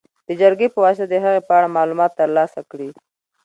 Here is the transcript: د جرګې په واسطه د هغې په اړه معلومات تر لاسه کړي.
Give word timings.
د 0.27 0.29
جرګې 0.41 0.67
په 0.73 0.79
واسطه 0.85 1.05
د 1.09 1.13
هغې 1.23 1.41
په 1.47 1.51
اړه 1.57 1.75
معلومات 1.77 2.11
تر 2.19 2.29
لاسه 2.37 2.59
کړي. 2.71 2.89